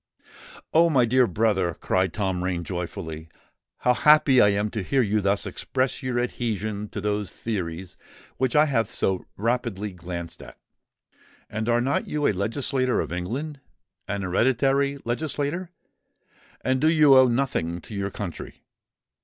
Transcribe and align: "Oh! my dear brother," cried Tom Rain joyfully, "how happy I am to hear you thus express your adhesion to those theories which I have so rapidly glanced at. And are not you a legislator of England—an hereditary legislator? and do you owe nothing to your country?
"Oh! 0.73 0.89
my 0.89 1.05
dear 1.05 1.27
brother," 1.27 1.75
cried 1.75 2.11
Tom 2.11 2.43
Rain 2.43 2.63
joyfully, 2.63 3.29
"how 3.81 3.93
happy 3.93 4.41
I 4.41 4.49
am 4.49 4.71
to 4.71 4.81
hear 4.81 5.03
you 5.03 5.21
thus 5.21 5.45
express 5.45 6.01
your 6.01 6.17
adhesion 6.19 6.89
to 6.89 7.01
those 7.01 7.29
theories 7.29 7.97
which 8.37 8.55
I 8.55 8.65
have 8.65 8.89
so 8.89 9.27
rapidly 9.37 9.93
glanced 9.93 10.41
at. 10.41 10.57
And 11.51 11.69
are 11.69 11.81
not 11.81 12.07
you 12.07 12.25
a 12.25 12.31
legislator 12.31 12.99
of 12.99 13.13
England—an 13.13 14.21
hereditary 14.23 14.97
legislator? 15.05 15.69
and 16.61 16.81
do 16.81 16.87
you 16.89 17.15
owe 17.15 17.27
nothing 17.27 17.79
to 17.81 17.93
your 17.93 18.09
country? 18.09 18.63